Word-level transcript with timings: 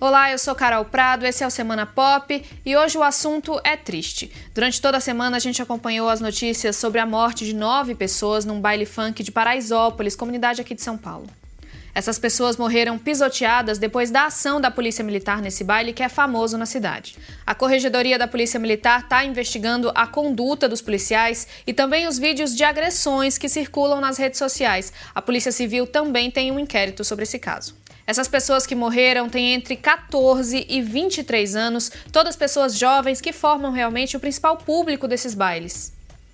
Olá, 0.00 0.30
eu 0.30 0.38
sou 0.38 0.54
Carol 0.54 0.84
Prado, 0.84 1.26
esse 1.26 1.42
é 1.42 1.46
o 1.46 1.50
Semana 1.50 1.84
Pop 1.84 2.44
e 2.64 2.76
hoje 2.76 2.96
o 2.96 3.02
assunto 3.02 3.60
é 3.64 3.76
triste. 3.76 4.30
Durante 4.54 4.80
toda 4.80 4.98
a 4.98 5.00
semana 5.00 5.38
a 5.38 5.40
gente 5.40 5.60
acompanhou 5.60 6.08
as 6.08 6.20
notícias 6.20 6.76
sobre 6.76 7.00
a 7.00 7.06
morte 7.06 7.44
de 7.44 7.52
nove 7.52 7.96
pessoas 7.96 8.44
num 8.44 8.60
baile 8.60 8.86
funk 8.86 9.24
de 9.24 9.32
Paraisópolis, 9.32 10.14
comunidade 10.14 10.60
aqui 10.60 10.72
de 10.72 10.82
São 10.82 10.96
Paulo. 10.96 11.26
Essas 11.92 12.16
pessoas 12.16 12.56
morreram 12.56 12.96
pisoteadas 12.96 13.76
depois 13.76 14.08
da 14.08 14.26
ação 14.26 14.60
da 14.60 14.70
Polícia 14.70 15.02
Militar 15.02 15.42
nesse 15.42 15.64
baile 15.64 15.92
que 15.92 16.04
é 16.04 16.08
famoso 16.08 16.56
na 16.56 16.64
cidade. 16.64 17.16
A 17.44 17.52
Corregedoria 17.52 18.16
da 18.16 18.28
Polícia 18.28 18.60
Militar 18.60 19.00
está 19.00 19.24
investigando 19.24 19.90
a 19.96 20.06
conduta 20.06 20.68
dos 20.68 20.80
policiais 20.80 21.48
e 21.66 21.72
também 21.72 22.06
os 22.06 22.20
vídeos 22.20 22.54
de 22.54 22.62
agressões 22.62 23.36
que 23.36 23.48
circulam 23.48 24.00
nas 24.00 24.16
redes 24.16 24.38
sociais. 24.38 24.92
A 25.12 25.20
Polícia 25.20 25.50
Civil 25.50 25.88
também 25.88 26.30
tem 26.30 26.52
um 26.52 26.60
inquérito 26.60 27.02
sobre 27.02 27.24
esse 27.24 27.40
caso. 27.40 27.74
Essas 28.08 28.26
pessoas 28.26 28.66
que 28.66 28.74
morreram 28.74 29.28
têm 29.28 29.52
entre 29.52 29.76
14 29.76 30.64
e 30.66 30.80
23 30.80 31.54
anos, 31.54 31.92
todas 32.10 32.36
pessoas 32.36 32.74
jovens 32.74 33.20
que 33.20 33.34
formam 33.34 33.70
realmente 33.70 34.16
o 34.16 34.20
principal 34.20 34.56
público 34.56 35.06
desses 35.06 35.34
bailes. 35.34 35.92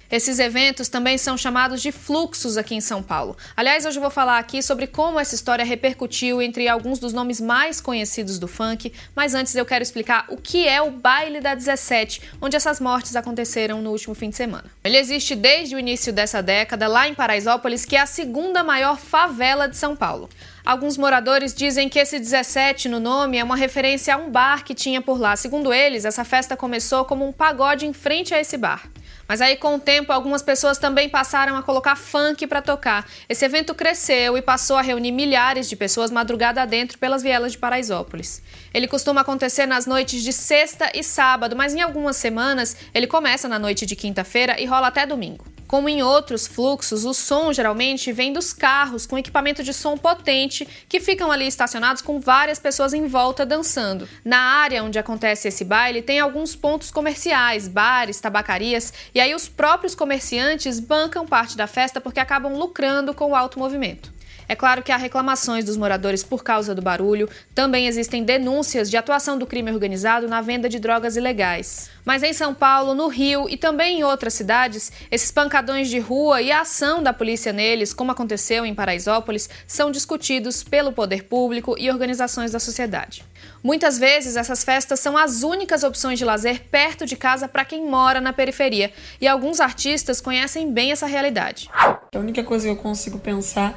Esses 0.08 0.38
eventos 0.38 0.88
também 0.88 1.18
são 1.18 1.36
chamados 1.36 1.82
de 1.82 1.90
fluxos 1.90 2.56
aqui 2.56 2.76
em 2.76 2.80
São 2.80 3.02
Paulo. 3.02 3.36
Aliás, 3.56 3.84
hoje 3.84 3.96
eu 3.98 4.02
vou 4.02 4.10
falar 4.10 4.38
aqui 4.38 4.62
sobre 4.62 4.86
como 4.86 5.18
essa 5.18 5.34
história 5.34 5.64
repercutiu 5.64 6.40
entre 6.40 6.68
alguns 6.68 7.00
dos 7.00 7.12
nomes 7.12 7.40
mais 7.40 7.80
conhecidos 7.80 8.38
do 8.38 8.46
funk, 8.46 8.92
mas 9.12 9.34
antes 9.34 9.56
eu 9.56 9.66
quero 9.66 9.82
explicar 9.82 10.26
o 10.28 10.36
que 10.36 10.68
é 10.68 10.80
o 10.80 10.92
Baile 10.92 11.40
da 11.40 11.56
17, 11.56 12.22
onde 12.40 12.54
essas 12.54 12.78
mortes 12.78 13.16
aconteceram 13.16 13.82
no 13.82 13.90
último 13.90 14.14
fim 14.14 14.30
de 14.30 14.36
semana. 14.36 14.66
Ele 14.84 14.96
existe 14.96 15.34
desde 15.34 15.74
o 15.74 15.78
início 15.80 16.12
dessa 16.12 16.40
década 16.40 16.86
lá 16.86 17.08
em 17.08 17.14
Paraisópolis, 17.14 17.84
que 17.84 17.96
é 17.96 18.00
a 18.00 18.06
segunda 18.06 18.62
maior 18.62 18.96
favela 18.96 19.66
de 19.66 19.76
São 19.76 19.96
Paulo. 19.96 20.30
Alguns 20.64 20.96
moradores 20.96 21.52
dizem 21.52 21.90
que 21.90 21.98
esse 21.98 22.18
17 22.18 22.88
no 22.88 22.98
nome 22.98 23.36
é 23.36 23.44
uma 23.44 23.54
referência 23.54 24.14
a 24.14 24.16
um 24.16 24.30
bar 24.30 24.64
que 24.64 24.74
tinha 24.74 25.02
por 25.02 25.20
lá. 25.20 25.36
Segundo 25.36 25.74
eles, 25.74 26.06
essa 26.06 26.24
festa 26.24 26.56
começou 26.56 27.04
como 27.04 27.28
um 27.28 27.32
pagode 27.32 27.86
em 27.86 27.92
frente 27.92 28.32
a 28.32 28.40
esse 28.40 28.56
bar. 28.56 28.88
Mas 29.28 29.42
aí, 29.42 29.56
com 29.56 29.74
o 29.74 29.78
tempo, 29.78 30.10
algumas 30.10 30.40
pessoas 30.40 30.78
também 30.78 31.06
passaram 31.06 31.54
a 31.56 31.62
colocar 31.62 31.96
funk 31.96 32.46
para 32.46 32.62
tocar. 32.62 33.06
Esse 33.28 33.44
evento 33.44 33.74
cresceu 33.74 34.38
e 34.38 34.42
passou 34.42 34.78
a 34.78 34.82
reunir 34.82 35.12
milhares 35.12 35.68
de 35.68 35.76
pessoas 35.76 36.10
madrugada 36.10 36.62
adentro 36.62 36.96
pelas 36.96 37.22
vielas 37.22 37.52
de 37.52 37.58
Paraisópolis. 37.58 38.42
Ele 38.72 38.88
costuma 38.88 39.20
acontecer 39.20 39.66
nas 39.66 39.84
noites 39.84 40.22
de 40.22 40.32
sexta 40.32 40.90
e 40.94 41.02
sábado, 41.02 41.54
mas 41.54 41.74
em 41.74 41.82
algumas 41.82 42.16
semanas 42.16 42.74
ele 42.94 43.06
começa 43.06 43.48
na 43.48 43.58
noite 43.58 43.84
de 43.84 43.94
quinta-feira 43.94 44.58
e 44.58 44.64
rola 44.64 44.88
até 44.88 45.04
domingo. 45.04 45.53
Como 45.66 45.88
em 45.88 46.02
outros 46.02 46.46
fluxos, 46.46 47.04
o 47.04 47.12
som 47.12 47.52
geralmente 47.52 48.12
vem 48.12 48.32
dos 48.32 48.52
carros 48.52 49.06
com 49.06 49.18
equipamento 49.18 49.62
de 49.62 49.72
som 49.72 49.96
potente 49.96 50.68
que 50.88 51.00
ficam 51.00 51.32
ali 51.32 51.46
estacionados 51.46 52.02
com 52.02 52.20
várias 52.20 52.58
pessoas 52.58 52.92
em 52.92 53.06
volta 53.06 53.44
dançando. 53.44 54.08
Na 54.24 54.38
área 54.38 54.84
onde 54.84 54.98
acontece 54.98 55.48
esse 55.48 55.64
baile 55.64 56.02
tem 56.02 56.20
alguns 56.20 56.54
pontos 56.54 56.90
comerciais, 56.90 57.66
bares, 57.66 58.20
tabacarias, 58.20 58.92
e 59.14 59.20
aí 59.20 59.34
os 59.34 59.48
próprios 59.48 59.94
comerciantes 59.94 60.78
bancam 60.78 61.26
parte 61.26 61.56
da 61.56 61.66
festa 61.66 62.00
porque 62.00 62.20
acabam 62.20 62.56
lucrando 62.56 63.14
com 63.14 63.30
o 63.30 63.34
alto 63.34 63.58
movimento. 63.58 64.13
É 64.48 64.54
claro 64.54 64.82
que 64.82 64.92
há 64.92 64.96
reclamações 64.96 65.64
dos 65.64 65.76
moradores 65.76 66.22
por 66.22 66.42
causa 66.42 66.74
do 66.74 66.82
barulho, 66.82 67.28
também 67.54 67.86
existem 67.86 68.22
denúncias 68.22 68.90
de 68.90 68.96
atuação 68.96 69.38
do 69.38 69.46
crime 69.46 69.70
organizado 69.70 70.28
na 70.28 70.40
venda 70.40 70.68
de 70.68 70.78
drogas 70.78 71.16
ilegais. 71.16 71.90
Mas 72.04 72.22
em 72.22 72.32
São 72.32 72.52
Paulo, 72.52 72.94
no 72.94 73.08
Rio 73.08 73.48
e 73.48 73.56
também 73.56 74.00
em 74.00 74.04
outras 74.04 74.34
cidades, 74.34 74.92
esses 75.10 75.30
pancadões 75.30 75.88
de 75.88 75.98
rua 75.98 76.42
e 76.42 76.52
a 76.52 76.60
ação 76.60 77.02
da 77.02 77.12
polícia 77.12 77.52
neles, 77.52 77.94
como 77.94 78.12
aconteceu 78.12 78.66
em 78.66 78.74
Paraisópolis, 78.74 79.48
são 79.66 79.90
discutidos 79.90 80.62
pelo 80.62 80.92
poder 80.92 81.24
público 81.24 81.74
e 81.78 81.90
organizações 81.90 82.50
da 82.50 82.58
sociedade. 82.58 83.24
Muitas 83.62 83.98
vezes, 83.98 84.36
essas 84.36 84.62
festas 84.62 85.00
são 85.00 85.16
as 85.16 85.42
únicas 85.42 85.82
opções 85.82 86.18
de 86.18 86.24
lazer 86.24 86.64
perto 86.70 87.06
de 87.06 87.16
casa 87.16 87.48
para 87.48 87.64
quem 87.64 87.86
mora 87.86 88.20
na 88.20 88.32
periferia, 88.32 88.92
e 89.20 89.26
alguns 89.26 89.60
artistas 89.60 90.20
conhecem 90.20 90.70
bem 90.70 90.92
essa 90.92 91.06
realidade. 91.06 91.70
A 91.72 92.18
única 92.18 92.44
coisa 92.44 92.66
que 92.66 92.72
eu 92.72 92.76
consigo 92.76 93.18
pensar 93.18 93.74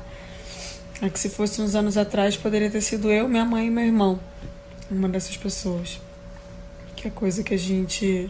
é 1.01 1.09
que 1.09 1.19
se 1.19 1.29
fosse 1.29 1.61
uns 1.61 1.75
anos 1.75 1.95
atrás, 1.97 2.35
poderia 2.35 2.71
ter 2.71 2.81
sido 2.81 3.11
eu, 3.11 3.27
minha 3.27 3.45
mãe 3.45 3.67
e 3.67 3.69
meu 3.69 3.85
irmão. 3.85 4.19
Uma 4.89 5.07
dessas 5.07 5.37
pessoas. 5.37 5.99
Que 6.95 7.07
é 7.07 7.11
coisa 7.11 7.43
que 7.43 7.53
a 7.53 7.57
gente. 7.57 8.29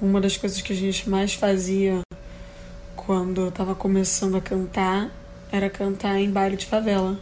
Uma 0.00 0.20
das 0.20 0.36
coisas 0.36 0.62
que 0.62 0.72
a 0.72 0.76
gente 0.76 1.10
mais 1.10 1.34
fazia 1.34 2.00
quando 2.94 3.40
eu 3.42 3.50
tava 3.50 3.74
começando 3.74 4.36
a 4.36 4.40
cantar 4.40 5.10
era 5.50 5.68
cantar 5.68 6.18
em 6.18 6.30
baile 6.30 6.56
de 6.56 6.64
favela, 6.64 7.18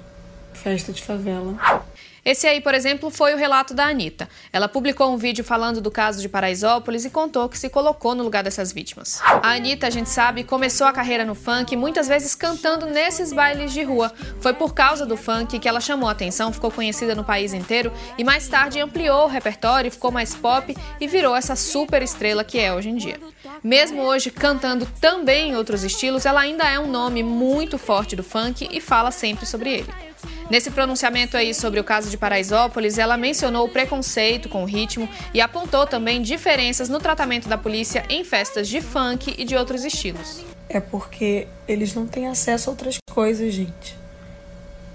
festa 0.53 0.93
de 0.93 1.03
favela. 1.03 1.87
Esse 2.25 2.47
aí, 2.47 2.61
por 2.61 2.75
exemplo, 2.75 3.11
foi 3.11 3.35
o 3.35 3.37
relato 3.37 3.75
da 3.75 3.87
Anitta. 3.87 4.29
Ela 4.53 4.69
publicou 4.69 5.13
um 5.13 5.17
vídeo 5.17 5.45
falando 5.45 5.81
do 5.81 5.91
caso 5.91 6.21
de 6.21 6.29
Paraisópolis 6.29 7.05
e 7.05 7.11
contou 7.11 7.49
que 7.49 7.59
se 7.59 7.69
colocou 7.69 8.15
no 8.15 8.23
lugar 8.23 8.45
dessas 8.45 8.73
vítimas. 8.73 9.21
A 9.23 9.53
Anitta, 9.53 9.87
a 9.87 9.91
gente 9.91 10.09
sabe, 10.09 10.45
começou 10.45 10.87
a 10.87 10.93
carreira 10.93 11.25
no 11.25 11.35
funk 11.35 11.77
muitas 11.77 12.09
vezes 12.09 12.35
cantando 12.35 12.87
nesses 12.87 13.33
bailes 13.33 13.73
de 13.73 13.83
rua. 13.83 14.13
Foi 14.41 14.53
por 14.53 14.75
causa 14.75 15.07
do 15.07 15.17
funk 15.17 15.59
que 15.59 15.69
ela 15.69 15.81
chamou 15.81 16.09
a 16.09 16.13
atenção, 16.13 16.53
ficou 16.53 16.71
conhecida 16.71 17.15
no 17.15 17.25
país 17.25 17.53
inteiro 17.53 17.93
e 18.17 18.25
mais 18.25 18.49
tarde 18.49 18.81
ampliou 18.81 19.25
o 19.25 19.29
repertório, 19.29 19.91
ficou 19.91 20.11
mais 20.11 20.35
pop 20.35 20.77
e 21.01 21.07
virou 21.07 21.35
essa 21.35 21.57
super 21.57 22.03
estrela 22.03 22.45
que 22.45 22.59
é 22.59 22.75
hoje 22.75 22.91
em 22.91 22.97
dia. 22.97 23.19
Mesmo 23.63 24.03
hoje 24.03 24.31
cantando 24.31 24.87
também 25.01 25.51
em 25.51 25.57
outros 25.57 25.83
estilos, 25.83 26.27
ela 26.27 26.41
ainda 26.41 26.65
é 26.65 26.79
um 26.79 26.91
nome 26.91 27.23
muito 27.23 27.79
forte 27.79 28.15
do 28.15 28.23
funk 28.23 28.69
e 28.71 28.81
fala 28.81 29.11
sempre 29.11 29.47
sobre 29.47 29.73
ele. 29.73 30.09
Nesse 30.51 30.71
pronunciamento 30.71 31.37
aí 31.37 31.53
sobre 31.53 31.79
o 31.79 31.85
caso 31.85 32.09
de 32.09 32.17
Paraisópolis, 32.17 32.97
ela 32.97 33.19
mencionou 33.19 33.67
o 33.67 33.69
preconceito 33.69 34.49
com 34.49 34.63
o 34.63 34.67
ritmo 34.67 35.07
e 35.35 35.43
apontou 35.43 35.87
também 35.87 36.23
diferenças 36.23 36.89
no 36.89 36.99
tratamento 36.99 37.49
da 37.49 37.59
polícia 37.59 38.03
em 38.09 38.25
festas 38.25 38.67
de 38.67 38.81
funk 38.81 39.35
e 39.37 39.45
de 39.45 39.55
outros 39.55 39.85
estilos. 39.85 40.43
É 40.69 40.81
porque 40.81 41.47
eles 41.67 41.95
não 41.95 42.07
têm 42.07 42.29
acesso 42.29 42.71
a 42.71 42.73
outras 42.73 42.97
coisas, 43.11 43.53
gente. 43.53 43.97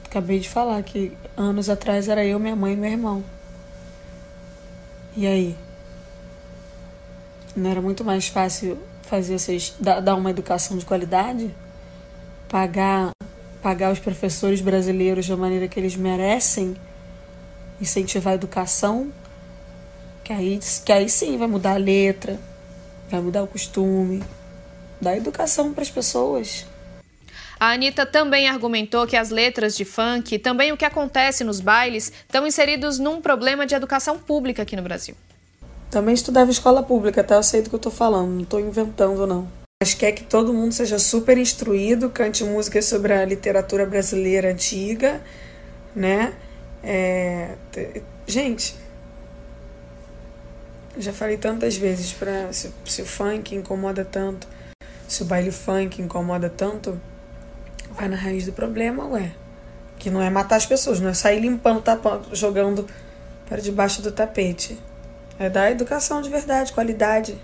Acabei 0.06 0.40
de 0.40 0.50
falar 0.50 0.82
que 0.82 1.12
anos 1.38 1.70
atrás 1.70 2.08
era 2.08 2.26
eu, 2.26 2.40
minha 2.40 2.56
mãe 2.56 2.74
e 2.74 2.76
meu 2.76 2.90
irmão. 2.90 3.24
E 5.16 5.28
aí? 5.28 5.56
Não 7.56 7.70
era 7.70 7.82
muito 7.82 8.04
mais 8.04 8.28
fácil 8.28 8.80
fazer 9.04 9.38
vocês 9.38 9.76
dar 9.80 10.16
uma 10.16 10.32
educação 10.32 10.78
de 10.78 10.86
qualidade? 10.86 11.54
Pagar 12.50 13.13
pagar 13.64 13.94
os 13.94 14.00
professores 14.00 14.60
brasileiros 14.60 15.26
da 15.26 15.38
maneira 15.38 15.70
que 15.70 15.80
eles 15.80 15.96
merecem, 15.96 16.76
incentivar 17.80 18.34
a 18.34 18.36
educação, 18.36 19.12
que 20.22 20.34
aí, 20.34 20.60
que 20.86 20.92
aí 20.92 21.10
sim 21.10 21.38
vai 21.38 21.48
mudar 21.48 21.76
a 21.76 21.78
letra, 21.78 22.38
vai 23.10 23.22
mudar 23.22 23.42
o 23.42 23.48
costume, 23.48 24.22
dar 25.00 25.16
educação 25.16 25.74
para 25.74 25.82
as 25.82 25.90
pessoas. 25.90 26.66
A 27.58 27.72
Anitta 27.72 28.06
também 28.06 28.50
argumentou 28.50 29.08
que 29.08 29.16
as 29.16 29.30
letras 29.30 29.78
de 29.78 29.86
funk, 29.86 30.38
também 30.40 30.74
o 30.74 30.78
que 30.78 30.84
acontece 30.84 31.46
nos 31.46 31.62
bailes, 31.62 32.12
estão 32.24 32.46
inseridos 32.46 33.00
num 33.00 33.22
problema 33.22 33.66
de 33.66 33.74
educação 33.74 34.20
pública 34.20 34.64
aqui 34.64 34.76
no 34.76 34.82
Brasil. 34.82 35.16
Também 35.90 36.14
estudava 36.14 36.52
escola 36.52 36.84
pública, 36.84 37.24
tá? 37.24 37.36
Eu 37.36 37.44
sei 37.44 37.62
do 37.62 37.70
que 37.70 37.76
eu 37.76 37.80
tô 37.80 37.92
falando, 37.92 38.30
não 38.30 38.44
tô 38.44 38.60
inventando, 38.60 39.26
não 39.26 39.63
mas 39.84 39.94
quer 39.94 40.14
que 40.14 40.24
todo 40.24 40.54
mundo 40.54 40.72
seja 40.72 40.98
super 40.98 41.38
instruído, 41.38 42.10
cante 42.10 42.42
músicas 42.42 42.86
sobre 42.86 43.12
a 43.12 43.26
literatura 43.26 43.86
brasileira 43.86 44.50
antiga, 44.50 45.22
né? 45.94 46.34
É, 46.82 47.56
gente, 48.26 48.78
já 50.98 51.12
falei 51.12 51.36
tantas 51.36 51.76
vezes 51.76 52.14
para 52.14 52.54
se, 52.54 52.72
se, 52.86 53.02
o 53.02 53.06
funk 53.06 53.54
incomoda 53.54 54.06
tanto, 54.06 54.48
se 55.06 55.22
o 55.22 55.26
baile 55.26 55.52
funk 55.52 56.02
incomoda 56.02 56.50
tanto, 56.50 56.98
vai 57.92 58.08
na 58.08 58.16
raiz 58.16 58.46
do 58.46 58.54
problema, 58.54 59.06
ué. 59.08 59.34
Que 60.00 60.10
não 60.10 60.22
é 60.22 60.30
matar 60.30 60.56
as 60.56 60.66
pessoas, 60.66 61.02
não 61.02 61.10
é 61.10 61.14
sair 61.14 61.42
limpando, 61.42 61.82
tapando, 61.82 62.34
jogando 62.34 62.88
para 63.50 63.60
debaixo 63.60 64.02
do 64.02 64.14
tapete. 64.14 64.80
É 65.38 65.50
dar 65.50 65.70
educação 65.72 66.22
de 66.22 66.30
verdade, 66.30 66.72
qualidade. 66.72 67.38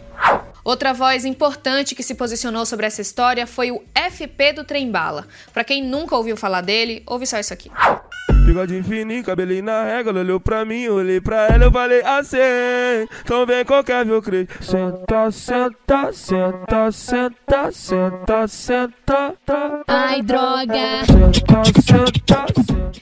Outra 0.69 0.93
voz 0.93 1.25
importante 1.25 1.95
que 1.95 2.03
se 2.03 2.13
posicionou 2.13 2.63
sobre 2.63 2.85
essa 2.85 3.01
história 3.01 3.47
foi 3.47 3.71
o 3.71 3.81
FP 3.95 4.53
do 4.53 4.63
Trem 4.63 4.91
Bala. 4.91 5.25
Para 5.51 5.63
quem 5.63 5.83
nunca 5.83 6.15
ouviu 6.15 6.37
falar 6.37 6.61
dele, 6.61 7.01
ouve 7.07 7.25
só 7.25 7.39
isso 7.39 7.51
aqui. 7.51 7.71
Bigode 8.45 8.83
fininho, 8.83 9.23
cabelinho 9.23 9.63
na 9.63 9.83
régua, 9.85 10.11
ela 10.11 10.19
olhou 10.19 10.39
pra 10.39 10.63
mim, 10.63 10.87
olhei 10.87 11.19
pra 11.19 11.47
ela, 11.47 11.63
eu 11.63 11.71
falei 11.71 12.03
assim, 12.03 12.37
então 13.23 13.47
vem 13.47 13.65
qualquer 13.65 14.05
viu 14.05 14.21
crê. 14.21 14.47
Senta, 14.61 15.31
senta, 15.31 16.13
senta, 16.13 16.91
senta, 16.91 17.71
senta, 17.71 18.47
senta, 18.47 19.83
Ai, 19.87 20.21
droga! 20.21 21.03
Senta, 21.07 21.81
senta. 21.81 22.58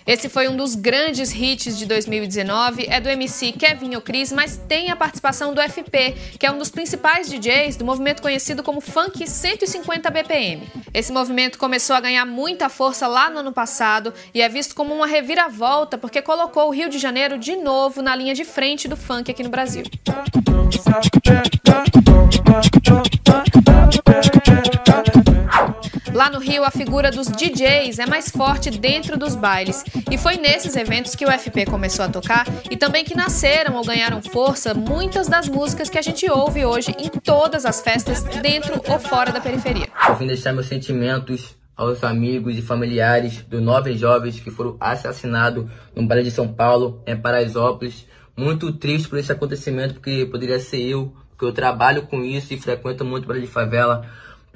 Esse 0.07 0.29
foi 0.29 0.47
um 0.47 0.55
dos 0.55 0.73
grandes 0.73 1.33
hits 1.33 1.77
de 1.77 1.85
2019, 1.85 2.87
é 2.89 2.99
do 2.99 3.09
MC 3.09 3.51
Kevin 3.51 3.95
Ocris, 3.95 4.31
mas 4.31 4.57
tem 4.57 4.89
a 4.89 4.95
participação 4.95 5.53
do 5.53 5.61
FP, 5.61 6.15
que 6.39 6.45
é 6.45 6.51
um 6.51 6.57
dos 6.57 6.71
principais 6.71 7.29
DJs 7.29 7.75
do 7.75 7.85
movimento 7.85 8.21
conhecido 8.21 8.63
como 8.63 8.81
Funk 8.81 9.27
150 9.27 10.09
BPM. 10.09 10.67
Esse 10.93 11.11
movimento 11.11 11.59
começou 11.59 11.95
a 11.95 11.99
ganhar 11.99 12.25
muita 12.25 12.69
força 12.69 13.05
lá 13.05 13.29
no 13.29 13.39
ano 13.39 13.51
passado 13.51 14.13
e 14.33 14.41
é 14.41 14.49
visto 14.49 14.73
como 14.73 14.95
uma 14.95 15.05
reviravolta 15.05 15.27
reviravolta 15.27 15.97
porque 15.97 16.21
colocou 16.21 16.67
o 16.67 16.71
Rio 16.71 16.89
de 16.89 16.97
Janeiro 16.97 17.37
de 17.37 17.55
novo 17.55 18.01
na 18.01 18.15
linha 18.15 18.33
de 18.33 18.45
frente 18.45 18.87
do 18.87 18.95
funk 18.95 19.29
aqui 19.29 19.43
no 19.43 19.49
Brasil. 19.49 19.83
Rio, 26.57 26.63
a 26.63 26.71
figura 26.71 27.11
dos 27.11 27.27
DJs 27.27 27.99
é 27.99 28.07
mais 28.07 28.29
forte 28.29 28.71
dentro 28.71 29.15
dos 29.15 29.35
bailes. 29.35 29.83
E 30.09 30.17
foi 30.17 30.37
nesses 30.37 30.75
eventos 30.75 31.13
que 31.13 31.23
o 31.23 31.31
FP 31.31 31.65
começou 31.65 32.03
a 32.03 32.09
tocar 32.09 32.47
e 32.69 32.75
também 32.75 33.05
que 33.05 33.15
nasceram 33.15 33.75
ou 33.75 33.85
ganharam 33.85 34.21
força 34.23 34.73
muitas 34.73 35.27
das 35.27 35.47
músicas 35.47 35.87
que 35.87 35.99
a 35.99 36.01
gente 36.01 36.29
ouve 36.29 36.65
hoje 36.65 36.95
em 36.97 37.09
todas 37.09 37.63
as 37.63 37.79
festas, 37.81 38.23
dentro 38.41 38.81
ou 38.87 38.99
fora 38.99 39.31
da 39.31 39.39
periferia. 39.39 39.87
Eu 40.07 40.15
vim 40.15 40.25
deixar 40.25 40.51
meus 40.51 40.65
sentimentos 40.65 41.55
aos 41.75 42.03
amigos 42.03 42.57
e 42.57 42.61
familiares 42.63 43.43
dos 43.43 43.61
nove 43.61 43.95
jovens 43.95 44.39
que 44.39 44.49
foram 44.49 44.77
assassinados 44.79 45.69
no 45.95 46.07
baile 46.07 46.23
de 46.23 46.31
São 46.31 46.51
Paulo, 46.51 47.03
em 47.05 47.15
Paraisópolis. 47.15 48.07
Muito 48.35 48.73
triste 48.73 49.07
por 49.07 49.19
esse 49.19 49.31
acontecimento, 49.31 49.95
porque 49.95 50.25
poderia 50.25 50.59
ser 50.59 50.81
eu, 50.81 51.13
porque 51.29 51.45
eu 51.45 51.51
trabalho 51.51 52.07
com 52.07 52.23
isso 52.23 52.51
e 52.51 52.59
frequento 52.59 53.05
muito 53.05 53.27
baile 53.27 53.45
de 53.45 53.51
favela. 53.51 54.07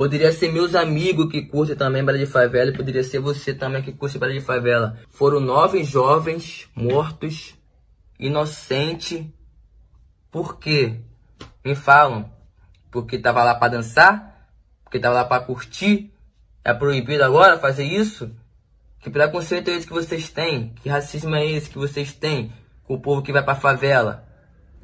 Poderia 0.02 0.32
ser 0.32 0.52
meus 0.52 0.74
amigos 0.74 1.30
que 1.30 1.44
curtem 1.44 1.76
também 1.76 2.04
baile 2.04 2.26
de 2.26 2.32
favela 2.32 2.72
e 2.72 2.76
poderia 2.76 3.04
ser 3.04 3.20
você 3.20 3.54
também 3.54 3.84
que 3.84 3.92
curte 3.92 4.18
baile 4.18 4.40
de 4.40 4.44
favela. 4.44 4.98
Foram 5.10 5.40
nove 5.40 5.84
jovens 5.84 6.68
mortos, 6.76 7.54
inocentes. 8.20 9.24
Por 10.32 10.58
quê? 10.58 11.02
Me 11.64 11.76
falam. 11.76 12.34
Porque 12.90 13.20
tava 13.20 13.44
lá 13.44 13.54
para 13.54 13.74
dançar? 13.74 14.50
Porque 14.84 14.98
tava 14.98 15.14
lá 15.14 15.24
para 15.24 15.44
curtir? 15.44 16.12
É 16.66 16.74
proibido 16.74 17.24
agora 17.24 17.60
fazer 17.60 17.84
isso? 17.84 18.32
Que 19.02 19.10
preconceito 19.12 19.70
é 19.70 19.76
esse 19.76 19.86
que 19.86 19.94
vocês 19.94 20.32
têm? 20.32 20.74
Que 20.82 20.90
racismo 20.90 21.36
é 21.36 21.46
esse 21.46 21.70
que 21.70 21.78
vocês 21.78 22.12
têm 22.12 22.52
com 22.86 22.96
o 22.96 23.00
povo 23.00 23.22
que 23.22 23.32
vai 23.32 23.44
pra 23.44 23.54
favela? 23.54 24.28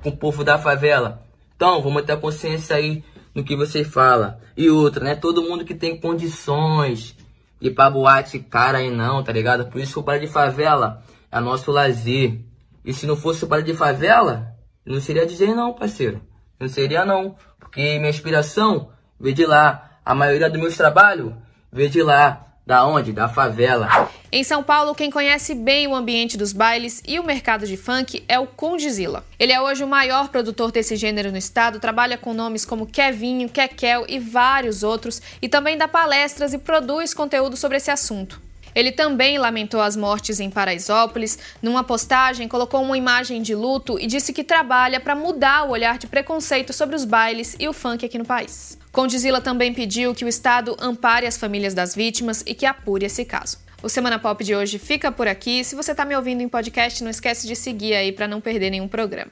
Com 0.04 0.10
o 0.10 0.16
povo 0.16 0.44
da 0.44 0.60
favela? 0.60 1.24
Então, 1.56 1.82
vamos 1.82 2.04
ter 2.04 2.20
consciência 2.20 2.76
aí 2.76 3.04
no 3.38 3.44
que 3.44 3.56
você 3.56 3.84
fala. 3.84 4.40
E 4.58 4.68
outra, 4.68 5.06
né? 5.06 5.16
Todo 5.16 5.44
mundo 5.44 5.64
que 5.64 5.76
tem 5.76 5.96
condições 5.96 7.16
de 7.62 7.68
ir 7.68 7.72
pra 7.76 7.88
boate 7.88 8.40
cara 8.40 8.80
aí 8.80 8.90
não, 8.90 9.24
tá 9.24 9.32
ligado? 9.32 9.68
Por 9.68 9.80
isso 9.80 9.94
que 9.94 10.00
o 10.00 10.02
baile 10.02 10.26
de 10.26 10.34
favela 10.34 11.04
é 11.32 11.40
nosso 11.40 11.72
lazer. 11.72 12.42
E 12.84 12.92
se 12.92 13.06
não 13.06 13.16
fosse 13.16 13.46
o 13.46 13.48
baile 13.48 13.64
de 13.64 13.76
favela, 13.76 14.56
não 14.84 15.00
seria 15.00 15.24
DJ 15.24 15.54
não, 15.54 15.72
parceiro. 15.72 16.20
Não 16.60 16.68
seria 16.68 17.06
não. 17.06 17.36
Porque 17.60 18.00
minha 18.00 18.10
inspiração 18.10 18.90
veio 19.20 19.36
de 19.36 19.46
lá. 19.46 20.00
A 20.04 20.16
maioria 20.16 20.50
dos 20.50 20.60
meus 20.60 20.76
trabalhos 20.76 21.36
Vê 21.72 21.88
de 21.88 22.02
lá. 22.02 22.48
Da 22.66 22.88
onde? 22.88 23.14
Da 23.14 23.30
favela. 23.30 24.07
Em 24.30 24.44
São 24.44 24.62
Paulo, 24.62 24.94
quem 24.94 25.10
conhece 25.10 25.56
bem 25.56 25.88
o 25.88 25.96
ambiente 25.96 26.38
dos 26.38 26.52
bailes 26.52 27.02
e 27.08 27.18
o 27.18 27.24
mercado 27.24 27.66
de 27.66 27.78
funk 27.78 28.26
é 28.28 28.38
o 28.38 28.46
Condizila. 28.46 29.26
Ele 29.40 29.54
é 29.54 29.62
hoje 29.62 29.86
o 29.86 29.88
maior 29.88 30.28
produtor 30.28 30.70
desse 30.70 30.98
gênero 30.98 31.32
no 31.32 31.38
estado, 31.38 31.80
trabalha 31.80 32.18
com 32.18 32.34
nomes 32.34 32.66
como 32.66 32.86
Kevinho, 32.86 33.48
Kekel 33.48 34.06
e 34.06 34.20
vários 34.20 34.84
outros, 34.84 35.22
e 35.42 35.48
também 35.48 35.78
dá 35.78 35.88
palestras 35.88 36.54
e 36.54 36.58
produz 36.58 37.14
conteúdo 37.14 37.56
sobre 37.56 37.78
esse 37.78 37.90
assunto. 37.90 38.42
Ele 38.76 38.92
também 38.92 39.38
lamentou 39.38 39.80
as 39.80 39.96
mortes 39.96 40.42
em 40.42 40.52
Paraisópolis. 40.52 41.40
Numa 41.62 41.84
postagem, 41.84 42.50
colocou 42.50 42.82
uma 42.84 42.98
imagem 42.98 43.42
de 43.42 43.56
luto 43.56 43.98
e 43.98 44.06
disse 44.06 44.34
que 44.34 44.44
trabalha 44.44 45.00
para 45.00 45.16
mudar 45.16 45.64
o 45.64 45.72
olhar 45.72 45.98
de 45.98 46.06
preconceito 46.06 46.74
sobre 46.74 46.98
os 46.98 47.06
bailes 47.06 47.56
e 47.58 47.68
o 47.68 47.74
funk 47.74 48.06
aqui 48.06 48.18
no 48.18 48.26
país. 48.26 48.78
Condizila 48.92 49.40
também 49.40 49.74
pediu 49.74 50.14
que 50.14 50.26
o 50.26 50.28
Estado 50.28 50.76
ampare 50.82 51.26
as 51.26 51.38
famílias 51.38 51.74
das 51.74 51.96
vítimas 51.96 52.44
e 52.46 52.54
que 52.54 52.66
apure 52.66 53.06
esse 53.06 53.24
caso. 53.24 53.67
O 53.82 53.90
Semana 53.90 54.18
Pop 54.18 54.44
de 54.44 54.56
hoje 54.56 54.80
fica 54.80 55.12
por 55.12 55.28
aqui. 55.28 55.64
Se 55.64 55.76
você 55.76 55.92
está 55.92 56.04
me 56.04 56.16
ouvindo 56.16 56.42
em 56.42 56.50
podcast, 56.50 57.04
não 57.04 57.12
esquece 57.12 57.46
de 57.46 57.56
seguir 57.56 57.94
aí 57.94 58.12
para 58.12 58.28
não 58.28 58.42
perder 58.42 58.72
nenhum 58.72 58.88
programa. 58.88 59.32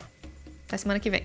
Até 0.67 0.77
semana 0.77 0.99
que 0.99 1.09
vem. 1.09 1.23